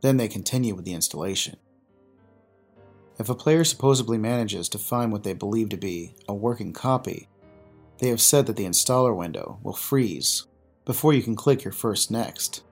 Then 0.02 0.18
they 0.18 0.28
continue 0.28 0.76
with 0.76 0.86
the 0.86 0.94
installation. 0.94 1.58
If 3.20 3.30
a 3.30 3.36
player 3.36 3.64
supposedly 3.64 4.18
manages 4.18 4.70
to 4.70 4.78
find 4.78 5.12
what 5.12 5.24
they 5.24 5.34
believe 5.34 5.70
to 5.70 5.78
be 5.78 6.16
a 6.28 6.36
working 6.36 6.72
copy, 6.72 7.28
they 7.98 8.10
have 8.10 8.22
said 8.22 8.46
that 8.46 8.56
the 8.56 8.66
installer 8.66 9.16
window 9.16 9.60
will 9.64 9.74
freeze 9.74 10.46
before 10.86 11.14
you 11.14 11.24
can 11.24 11.36
click 11.36 11.64
your 11.64 11.74
first 11.74 12.12
next. 12.12 12.64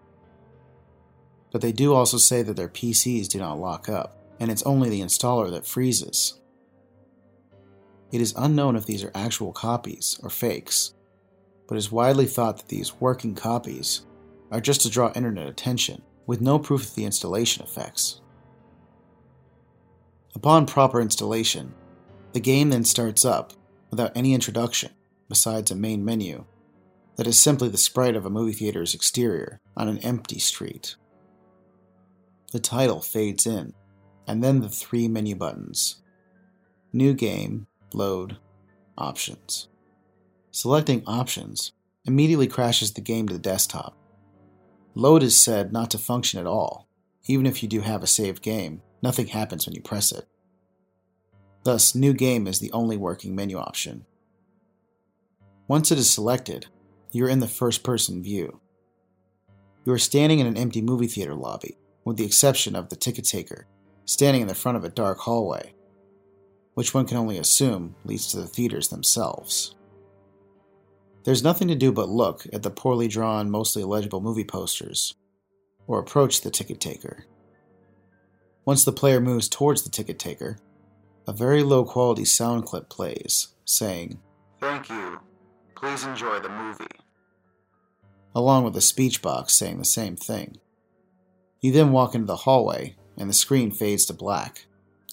But 1.55 1.61
they 1.61 1.71
do 1.71 1.93
also 1.93 2.17
say 2.17 2.41
that 2.41 2.57
their 2.57 2.67
PCs 2.67 3.29
do 3.29 3.39
not 3.39 3.61
lock 3.61 3.87
up, 3.87 4.17
and 4.41 4.51
it's 4.51 4.63
only 4.63 4.89
the 4.89 4.99
installer 4.99 5.49
that 5.51 5.65
freezes. 5.65 6.41
It 8.11 8.19
is 8.19 8.33
unknown 8.35 8.75
if 8.75 8.85
these 8.85 9.05
are 9.05 9.11
actual 9.15 9.53
copies 9.53 10.19
or 10.21 10.29
fakes, 10.29 10.95
but 11.65 11.75
it 11.75 11.77
is 11.77 11.93
widely 11.93 12.25
thought 12.25 12.57
that 12.57 12.67
these 12.67 12.99
working 12.99 13.35
copies 13.35 14.05
are 14.51 14.59
just 14.59 14.81
to 14.81 14.89
draw 14.89 15.13
internet 15.13 15.47
attention, 15.47 16.01
with 16.27 16.41
no 16.41 16.59
proof 16.59 16.89
of 16.89 16.95
the 16.95 17.05
installation 17.05 17.63
effects. 17.63 18.19
Upon 20.35 20.65
proper 20.65 20.99
installation, 20.99 21.73
the 22.33 22.41
game 22.41 22.69
then 22.69 22.83
starts 22.83 23.23
up 23.23 23.53
without 23.91 24.11
any 24.13 24.33
introduction 24.33 24.91
besides 25.29 25.71
a 25.71 25.75
main 25.75 26.03
menu 26.03 26.43
that 27.15 27.27
is 27.27 27.39
simply 27.39 27.69
the 27.69 27.77
sprite 27.77 28.17
of 28.17 28.25
a 28.25 28.29
movie 28.29 28.51
theater's 28.51 28.93
exterior 28.93 29.61
on 29.77 29.87
an 29.87 29.99
empty 29.99 30.37
street. 30.37 30.97
The 32.55 32.61
title 32.61 33.01
fades 33.01 33.45
in, 33.45 33.73
and 34.27 34.41
then 34.41 34.61
the 34.61 34.69
three 34.69 35.09
menu 35.09 35.35
buttons 35.35 36.01
New 36.93 37.13
Game, 37.13 37.67
Load, 37.93 38.37
Options. 38.97 39.67
Selecting 40.51 41.03
Options 41.05 41.73
immediately 42.05 42.47
crashes 42.47 42.93
the 42.93 43.01
game 43.01 43.27
to 43.27 43.33
the 43.33 43.41
desktop. 43.41 43.97
Load 44.93 45.21
is 45.21 45.37
said 45.37 45.73
not 45.73 45.91
to 45.91 45.97
function 45.97 46.39
at 46.39 46.47
all. 46.47 46.87
Even 47.25 47.45
if 47.45 47.61
you 47.61 47.67
do 47.67 47.81
have 47.81 48.01
a 48.01 48.07
saved 48.07 48.41
game, 48.41 48.81
nothing 49.03 49.27
happens 49.27 49.65
when 49.65 49.75
you 49.75 49.81
press 49.81 50.13
it. 50.13 50.25
Thus, 51.65 51.93
New 51.93 52.13
Game 52.13 52.47
is 52.47 52.59
the 52.59 52.71
only 52.71 52.95
working 52.95 53.35
menu 53.35 53.57
option. 53.57 54.05
Once 55.67 55.91
it 55.91 55.97
is 55.97 56.09
selected, 56.09 56.67
you 57.11 57.25
are 57.25 57.29
in 57.29 57.41
the 57.41 57.49
first 57.49 57.83
person 57.83 58.23
view. 58.23 58.61
You 59.83 59.91
are 59.91 59.97
standing 59.97 60.39
in 60.39 60.47
an 60.47 60.55
empty 60.55 60.81
movie 60.81 61.07
theater 61.07 61.35
lobby, 61.35 61.77
with 62.05 62.17
the 62.17 62.25
exception 62.25 62.75
of 62.75 62.89
the 62.89 62.95
ticket 62.95 63.25
taker, 63.25 63.67
standing 64.05 64.41
in 64.41 64.47
the 64.47 64.55
front 64.55 64.77
of 64.77 64.85
a 64.85 64.89
dark 64.89 65.19
hallway 65.19 65.75
which 66.75 66.93
one 66.93 67.07
can 67.07 67.17
only 67.17 67.37
assume 67.37 67.95
leads 68.03 68.27
to 68.27 68.37
the 68.37 68.47
theaters 68.47 68.89
themselves. 68.89 69.75
There's 71.23 71.43
nothing 71.43 71.67
to 71.69 71.75
do 71.75 71.91
but 71.91 72.09
look 72.09 72.45
at 72.53 72.61
the 72.61 72.69
poorly 72.69 73.07
drawn, 73.07 73.49
mostly 73.49 73.81
illegible 73.81 74.21
movie 74.21 74.43
posters, 74.43 75.15
or 75.87 75.99
approach 75.99 76.41
the 76.41 76.51
ticket 76.51 76.79
taker. 76.79 77.25
Once 78.65 78.83
the 78.83 78.91
player 78.91 79.19
moves 79.19 79.49
towards 79.49 79.83
the 79.83 79.89
ticket 79.89 80.19
taker, 80.19 80.57
a 81.27 81.33
very 81.33 81.63
low 81.63 81.83
quality 81.83 82.25
sound 82.25 82.65
clip 82.65 82.89
plays, 82.89 83.47
saying, 83.63 84.19
Thank 84.59 84.89
you. 84.89 85.19
Please 85.75 86.03
enjoy 86.05 86.39
the 86.39 86.49
movie. 86.49 86.85
along 88.35 88.65
with 88.65 88.75
a 88.75 88.81
speech 88.81 89.21
box 89.21 89.53
saying 89.53 89.77
the 89.77 89.85
same 89.85 90.15
thing. 90.15 90.57
You 91.65 91.71
then 91.71 91.91
walk 91.91 92.13
into 92.13 92.27
the 92.27 92.35
hallway, 92.35 92.95
and 93.17 93.27
the 93.27 93.33
screen 93.33 93.71
fades 93.71 94.05
to 94.05 94.13
black 94.13 94.67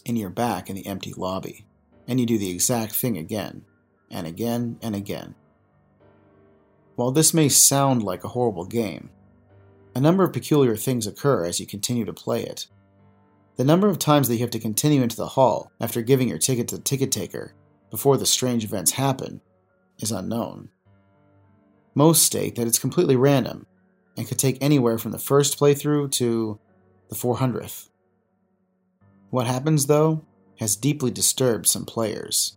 and 0.04 0.18
you're 0.18 0.28
back 0.28 0.68
in 0.68 0.76
the 0.76 0.86
empty 0.86 1.14
lobby, 1.16 1.64
and 2.06 2.20
you 2.20 2.26
do 2.26 2.36
the 2.36 2.50
exact 2.50 2.94
thing 2.94 3.16
again, 3.16 3.64
and 4.10 4.26
again 4.26 4.76
and 4.82 4.94
again. 4.94 5.34
While 6.96 7.10
this 7.10 7.32
may 7.32 7.48
sound 7.48 8.02
like 8.02 8.22
a 8.22 8.28
horrible 8.28 8.66
game, 8.66 9.08
a 9.94 10.00
number 10.00 10.24
of 10.24 10.34
peculiar 10.34 10.76
things 10.76 11.06
occur 11.06 11.46
as 11.46 11.58
you 11.58 11.66
continue 11.66 12.04
to 12.04 12.12
play 12.12 12.42
it. 12.42 12.66
The 13.56 13.64
number 13.64 13.88
of 13.88 13.98
times 13.98 14.28
that 14.28 14.34
you 14.34 14.40
have 14.42 14.50
to 14.50 14.58
continue 14.58 15.02
into 15.02 15.16
the 15.16 15.28
hall 15.28 15.72
after 15.80 16.02
giving 16.02 16.28
your 16.28 16.36
ticket 16.36 16.68
to 16.68 16.76
the 16.76 16.82
ticket 16.82 17.10
taker 17.10 17.54
before 17.90 18.18
the 18.18 18.26
strange 18.26 18.62
events 18.62 18.90
happen 18.90 19.40
is 20.00 20.12
unknown. 20.12 20.68
Most 21.94 22.24
state 22.24 22.56
that 22.56 22.66
it's 22.66 22.78
completely 22.78 23.16
random 23.16 23.64
and 24.16 24.26
could 24.26 24.38
take 24.38 24.58
anywhere 24.60 24.98
from 24.98 25.12
the 25.12 25.18
first 25.18 25.58
playthrough 25.58 26.10
to 26.12 26.58
the 27.08 27.14
400th. 27.14 27.88
What 29.30 29.46
happens, 29.46 29.86
though, 29.86 30.24
has 30.58 30.76
deeply 30.76 31.10
disturbed 31.10 31.66
some 31.66 31.84
players. 31.84 32.56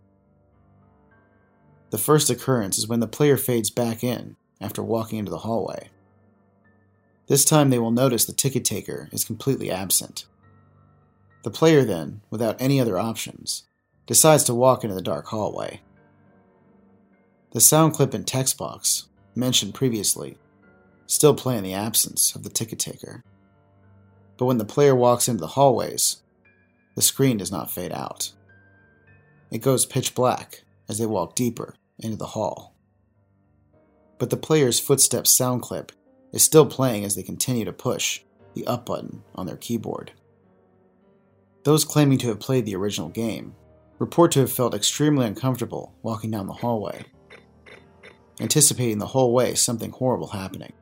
The 1.90 1.98
first 1.98 2.30
occurrence 2.30 2.78
is 2.78 2.88
when 2.88 3.00
the 3.00 3.06
player 3.06 3.36
fades 3.36 3.70
back 3.70 4.04
in 4.04 4.36
after 4.60 4.82
walking 4.82 5.18
into 5.18 5.30
the 5.30 5.38
hallway. 5.38 5.88
This 7.28 7.44
time 7.44 7.70
they 7.70 7.78
will 7.78 7.90
notice 7.90 8.24
the 8.24 8.32
ticket 8.32 8.64
taker 8.64 9.08
is 9.12 9.24
completely 9.24 9.70
absent. 9.70 10.26
The 11.42 11.50
player 11.50 11.84
then, 11.84 12.22
without 12.30 12.60
any 12.60 12.80
other 12.80 12.98
options, 12.98 13.64
decides 14.06 14.44
to 14.44 14.54
walk 14.54 14.84
into 14.84 14.94
the 14.94 15.02
dark 15.02 15.26
hallway. 15.26 15.80
The 17.52 17.60
sound 17.60 17.94
clip 17.94 18.14
and 18.14 18.26
text 18.26 18.58
box, 18.58 19.08
mentioned 19.34 19.74
previously, 19.74 20.38
still 21.06 21.34
play 21.34 21.56
in 21.56 21.64
the 21.64 21.74
absence 21.74 22.34
of 22.34 22.42
the 22.42 22.50
ticket 22.50 22.78
taker. 22.78 23.22
But 24.36 24.46
when 24.46 24.58
the 24.58 24.64
player 24.64 24.94
walks 24.94 25.28
into 25.28 25.40
the 25.40 25.46
hallways, 25.48 26.22
the 26.94 27.02
screen 27.02 27.36
does 27.38 27.52
not 27.52 27.70
fade 27.70 27.92
out. 27.92 28.32
It 29.50 29.58
goes 29.58 29.86
pitch 29.86 30.14
black 30.14 30.62
as 30.88 30.98
they 30.98 31.06
walk 31.06 31.34
deeper 31.34 31.74
into 31.98 32.16
the 32.16 32.26
hall. 32.26 32.74
But 34.18 34.30
the 34.30 34.36
player's 34.36 34.80
footsteps 34.80 35.30
sound 35.30 35.62
clip 35.62 35.92
is 36.32 36.42
still 36.42 36.66
playing 36.66 37.04
as 37.04 37.14
they 37.14 37.22
continue 37.22 37.64
to 37.64 37.72
push 37.72 38.22
the 38.54 38.66
up 38.66 38.86
button 38.86 39.22
on 39.34 39.46
their 39.46 39.56
keyboard. 39.56 40.12
Those 41.64 41.84
claiming 41.84 42.18
to 42.18 42.28
have 42.28 42.40
played 42.40 42.64
the 42.64 42.76
original 42.76 43.08
game 43.08 43.54
report 43.98 44.32
to 44.32 44.40
have 44.40 44.52
felt 44.52 44.74
extremely 44.74 45.26
uncomfortable 45.26 45.94
walking 46.02 46.30
down 46.30 46.46
the 46.46 46.52
hallway, 46.52 47.04
anticipating 48.40 48.98
the 48.98 49.06
whole 49.06 49.32
way 49.32 49.54
something 49.54 49.90
horrible 49.90 50.28
happening. 50.28 50.72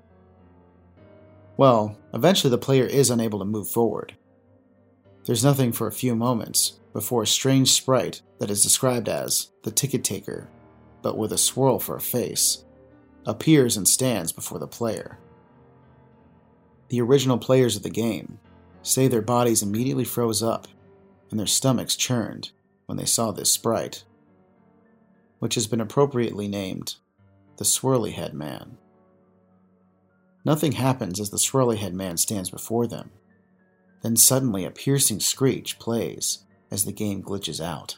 Well, 1.57 1.99
eventually 2.13 2.51
the 2.51 2.59
player 2.59 2.85
is 2.85 3.11
unable 3.11 3.39
to 3.39 3.45
move 3.45 3.69
forward. 3.69 4.17
There's 5.25 5.45
nothing 5.45 5.73
for 5.73 5.87
a 5.87 5.93
few 5.93 6.15
moments 6.15 6.81
before 6.93 7.23
a 7.23 7.27
strange 7.27 7.73
sprite 7.73 8.23
that 8.39 8.51
is 8.51 8.63
described 8.63 9.09
as 9.09 9.51
the 9.63 9.71
ticket 9.71 10.05
taker, 10.05 10.49
but 11.03 11.17
with 11.17 11.33
a 11.33 11.39
swirl 11.39 11.79
for 11.79 11.97
a 11.97 12.01
face, 12.01 12.65
appears 13.27 13.77
and 13.77 13.89
stands 13.89 14.33
before 14.33 14.59
the 14.59 14.67
player. 14.67 15.19
The 16.89 17.01
original 17.01 17.39
players 17.39 17.77
of 17.77 17.83
the 17.83 17.91
game 17.91 18.39
say 18.83 19.09
their 19.09 19.23
bodies 19.23 19.63
immediately 19.63 20.05
froze 20.05 20.43
up 20.43 20.69
and 21.31 21.41
their 21.41 21.47
stomachs 21.47 21.97
churned 21.97 22.51
when 22.87 22.99
they 22.99 23.07
saw 23.07 23.31
this 23.31 23.51
sprite, 23.51 24.05
which 25.39 25.55
has 25.55 25.67
been 25.67 25.81
appropriately 25.81 26.49
named 26.49 26.97
the 27.57 27.65
Swirly 27.65 28.13
Head 28.13 28.35
Man. 28.35 28.77
Nothing 30.45 30.73
happens 30.73 31.21
as 31.21 31.31
the 31.31 31.39
Swirly 31.39 31.79
Head 31.79 31.95
Man 31.95 32.17
stands 32.19 32.51
before 32.51 32.87
them. 32.87 33.11
Then 34.03 34.17
suddenly 34.17 34.65
a 34.65 34.71
piercing 34.71 35.21
screech 35.21 35.79
plays 35.79 36.45
as 36.71 36.85
the 36.85 36.93
game 36.93 37.23
glitches 37.23 37.65
out. 37.65 37.97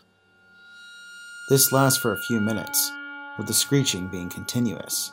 This 1.50 1.72
lasts 1.72 1.98
for 1.98 2.12
a 2.12 2.22
few 2.22 2.40
minutes, 2.40 2.92
with 3.36 3.48
the 3.48 3.54
screeching 3.54 4.08
being 4.08 4.28
continuous. 4.28 5.12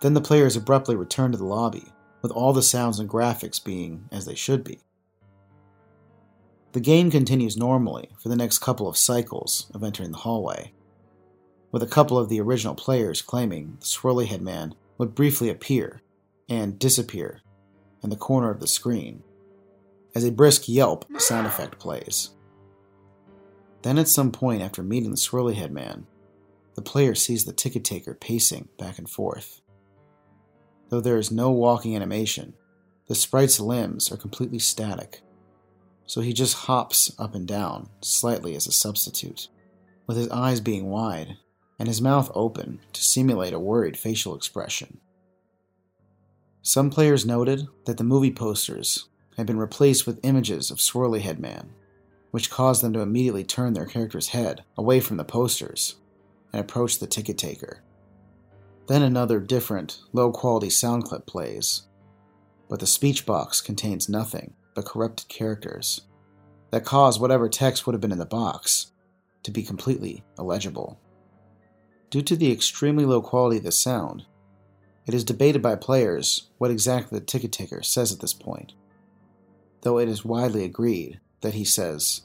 Then 0.00 0.14
the 0.14 0.20
players 0.20 0.56
abruptly 0.56 0.96
return 0.96 1.32
to 1.32 1.38
the 1.38 1.44
lobby, 1.44 1.92
with 2.22 2.32
all 2.32 2.52
the 2.52 2.62
sounds 2.62 2.98
and 2.98 3.08
graphics 3.08 3.62
being 3.62 4.08
as 4.10 4.24
they 4.24 4.34
should 4.34 4.64
be. 4.64 4.80
The 6.72 6.80
game 6.80 7.10
continues 7.10 7.56
normally 7.56 8.10
for 8.22 8.28
the 8.28 8.36
next 8.36 8.58
couple 8.58 8.88
of 8.88 8.96
cycles 8.96 9.70
of 9.74 9.82
entering 9.82 10.12
the 10.12 10.18
hallway, 10.18 10.72
with 11.72 11.82
a 11.82 11.86
couple 11.86 12.18
of 12.18 12.28
the 12.28 12.40
original 12.40 12.74
players 12.74 13.22
claiming 13.22 13.76
the 13.80 13.86
swirly 13.86 14.26
head 14.26 14.42
man 14.42 14.74
would 14.98 15.14
briefly 15.14 15.50
appear 15.50 16.00
and 16.48 16.78
disappear 16.78 17.40
in 18.02 18.10
the 18.10 18.16
corner 18.16 18.50
of 18.50 18.60
the 18.60 18.66
screen 18.66 19.22
as 20.14 20.24
a 20.24 20.32
brisk 20.32 20.68
yelp 20.68 21.04
sound 21.18 21.46
effect 21.46 21.78
plays. 21.78 22.30
Then, 23.82 23.98
at 23.98 24.08
some 24.08 24.32
point 24.32 24.62
after 24.62 24.82
meeting 24.82 25.10
the 25.10 25.16
swirly 25.16 25.54
head 25.54 25.72
man, 25.72 26.06
the 26.74 26.82
player 26.82 27.14
sees 27.14 27.44
the 27.44 27.52
ticket 27.52 27.84
taker 27.84 28.14
pacing 28.14 28.68
back 28.78 28.98
and 28.98 29.08
forth. 29.08 29.60
Though 30.88 31.00
there 31.00 31.18
is 31.18 31.30
no 31.30 31.50
walking 31.50 31.96
animation, 31.96 32.54
the 33.08 33.14
sprite's 33.14 33.60
limbs 33.60 34.10
are 34.10 34.16
completely 34.16 34.58
static, 34.58 35.22
so 36.06 36.20
he 36.20 36.32
just 36.32 36.54
hops 36.54 37.12
up 37.18 37.34
and 37.34 37.46
down 37.46 37.88
slightly 38.00 38.54
as 38.54 38.66
a 38.66 38.72
substitute, 38.72 39.48
with 40.06 40.16
his 40.16 40.28
eyes 40.30 40.60
being 40.60 40.86
wide 40.86 41.36
and 41.78 41.88
his 41.88 42.00
mouth 42.00 42.30
open 42.34 42.80
to 42.92 43.02
simulate 43.02 43.52
a 43.52 43.58
worried 43.58 43.96
facial 43.96 44.34
expression. 44.34 45.00
Some 46.66 46.90
players 46.90 47.24
noted 47.24 47.68
that 47.84 47.96
the 47.96 48.02
movie 48.02 48.32
posters 48.32 49.08
had 49.36 49.46
been 49.46 49.56
replaced 49.56 50.04
with 50.04 50.18
images 50.24 50.72
of 50.72 50.78
Swirly 50.78 51.22
which 52.32 52.50
caused 52.50 52.82
them 52.82 52.92
to 52.94 53.02
immediately 53.02 53.44
turn 53.44 53.72
their 53.72 53.86
character's 53.86 54.30
head 54.30 54.64
away 54.76 54.98
from 54.98 55.16
the 55.16 55.22
posters 55.22 55.94
and 56.52 56.60
approach 56.60 56.98
the 56.98 57.06
ticket 57.06 57.38
taker. 57.38 57.84
Then 58.88 59.02
another 59.02 59.38
different, 59.38 60.00
low 60.12 60.32
quality 60.32 60.68
sound 60.68 61.04
clip 61.04 61.24
plays, 61.24 61.82
but 62.68 62.80
the 62.80 62.86
speech 62.88 63.24
box 63.24 63.60
contains 63.60 64.08
nothing 64.08 64.52
but 64.74 64.86
corrupted 64.86 65.28
characters 65.28 66.00
that 66.72 66.84
cause 66.84 67.20
whatever 67.20 67.48
text 67.48 67.86
would 67.86 67.94
have 67.94 68.00
been 68.00 68.10
in 68.10 68.18
the 68.18 68.26
box 68.26 68.90
to 69.44 69.52
be 69.52 69.62
completely 69.62 70.24
illegible. 70.36 70.98
Due 72.10 72.22
to 72.22 72.34
the 72.34 72.50
extremely 72.50 73.04
low 73.04 73.22
quality 73.22 73.58
of 73.58 73.62
the 73.62 73.70
sound, 73.70 74.24
it 75.06 75.14
is 75.14 75.24
debated 75.24 75.62
by 75.62 75.76
players 75.76 76.48
what 76.58 76.70
exactly 76.70 77.18
the 77.18 77.24
ticket 77.24 77.52
taker 77.52 77.82
says 77.82 78.12
at 78.12 78.20
this 78.20 78.34
point, 78.34 78.74
though 79.82 79.98
it 79.98 80.08
is 80.08 80.24
widely 80.24 80.64
agreed 80.64 81.20
that 81.42 81.54
he 81.54 81.64
says, 81.64 82.22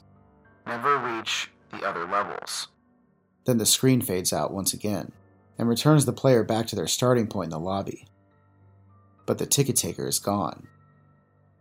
Never 0.66 0.98
reach 0.98 1.50
the 1.70 1.86
other 1.88 2.06
levels. 2.06 2.68
Then 3.44 3.58
the 3.58 3.66
screen 3.66 4.00
fades 4.00 4.32
out 4.32 4.52
once 4.52 4.72
again 4.72 5.12
and 5.58 5.68
returns 5.68 6.06
the 6.06 6.12
player 6.12 6.42
back 6.42 6.66
to 6.66 6.76
their 6.76 6.86
starting 6.86 7.26
point 7.26 7.46
in 7.46 7.50
the 7.50 7.58
lobby. 7.58 8.06
But 9.26 9.38
the 9.38 9.46
ticket 9.46 9.76
taker 9.76 10.08
is 10.08 10.18
gone, 10.18 10.66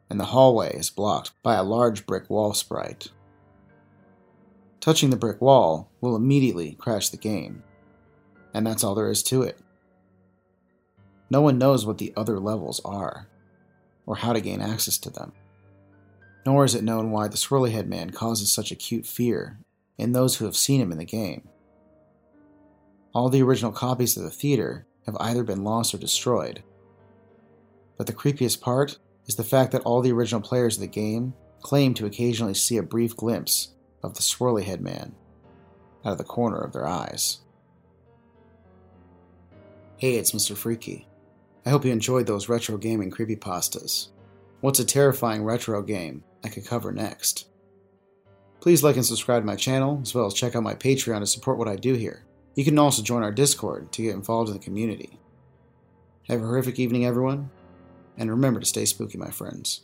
and 0.10 0.20
the 0.20 0.26
hallway 0.26 0.76
is 0.76 0.90
blocked 0.90 1.32
by 1.44 1.56
a 1.56 1.64
large 1.64 2.06
brick 2.08 2.30
wall 2.30 2.54
sprite. 2.54 3.10
Touching 4.80 5.12
the 5.12 5.18
brick 5.18 5.40
wall 5.40 5.92
will 6.02 6.16
immediately 6.16 6.74
crash 6.74 7.10
the 7.10 7.18
game, 7.18 7.64
and 8.54 8.66
that's 8.66 8.84
all 8.84 8.96
there 8.96 9.12
is 9.12 9.22
to 9.24 9.44
it. 9.44 9.60
No 11.32 11.40
one 11.40 11.58
knows 11.58 11.86
what 11.86 11.98
the 11.98 12.14
other 12.18 12.40
levels 12.40 12.82
are, 12.84 13.30
or 14.06 14.18
how 14.18 14.34
to 14.34 14.42
gain 14.42 14.62
access 14.62 14.98
to 14.98 15.10
them. 15.10 15.32
Nor 16.46 16.66
is 16.66 16.76
it 16.76 16.84
known 16.84 17.10
why 17.10 17.30
the 17.30 17.38
swirly 17.38 17.72
head 17.72 17.88
man 17.88 18.10
causes 18.10 18.52
such 18.52 18.70
acute 18.70 19.06
fear 19.06 19.58
in 19.98 20.12
those 20.12 20.36
who 20.36 20.46
have 20.46 20.58
seen 20.58 20.82
him 20.82 20.92
in 20.92 20.98
the 20.98 21.06
game. 21.06 21.48
All 23.14 23.30
the 23.30 23.42
original 23.42 23.72
copies 23.72 24.18
of 24.18 24.24
the 24.24 24.30
theater 24.30 24.86
have 25.06 25.16
either 25.22 25.46
been 25.46 25.64
lost 25.64 25.94
or 25.94 25.98
destroyed. 25.98 26.64
But 27.98 28.08
the 28.08 28.14
creepiest 28.14 28.60
part 28.60 29.00
is 29.26 29.36
the 29.36 29.44
fact 29.46 29.72
that 29.72 29.84
all 29.84 30.02
the 30.02 30.12
original 30.12 30.42
players 30.42 30.76
of 30.76 30.82
the 30.82 30.88
game 30.88 31.34
claim 31.62 31.94
to 31.94 32.06
occasionally 32.06 32.56
see 32.56 32.76
a 32.76 32.84
brief 32.84 33.16
glimpse 33.16 33.74
of 34.04 34.16
the 34.16 34.22
swirly 34.22 34.64
head 34.64 34.82
man 34.82 35.16
out 36.04 36.12
of 36.12 36.18
the 36.18 36.26
corner 36.26 36.58
of 36.58 36.74
their 36.74 36.88
eyes. 36.88 37.40
Hey, 39.96 40.16
it's 40.16 40.32
Mr. 40.32 40.58
Freaky. 40.58 41.08
I 41.66 41.70
hope 41.70 41.86
you 41.86 41.92
enjoyed 41.92 42.26
those 42.26 42.50
retro 42.50 42.78
gaming 42.78 43.12
creepypastas. 43.12 44.10
What's 44.62 44.80
a 44.80 44.86
terrifying 44.86 45.44
retro 45.44 45.82
game 45.82 46.24
I 46.44 46.50
could 46.50 46.66
cover 46.66 46.92
next? 46.92 47.48
Please 48.60 48.84
like 48.84 48.96
and 48.96 49.06
subscribe 49.06 49.44
to 49.44 49.48
my 49.48 49.56
channel, 49.56 50.00
as 50.02 50.14
well 50.14 50.26
as 50.26 50.34
check 50.34 50.56
out 50.56 50.64
my 50.64 50.76
Patreon 50.76 51.20
to 51.20 51.28
support 51.28 51.58
what 51.58 51.68
I 51.68 51.76
do 51.76 51.94
here. 51.94 52.26
You 52.56 52.66
can 52.66 52.78
also 52.78 53.02
join 53.02 53.24
our 53.24 53.32
Discord 53.32 53.92
to 53.92 54.02
get 54.04 54.14
involved 54.14 54.50
in 54.50 54.54
the 54.54 54.64
community. 54.64 55.20
Have 56.28 56.42
a 56.42 56.46
horrific 56.46 56.80
evening, 56.80 57.06
everyone, 57.06 57.50
and 58.18 58.30
remember 58.30 58.60
to 58.60 58.66
stay 58.66 58.86
spooky, 58.86 59.18
my 59.18 59.32
friends. 59.32 59.82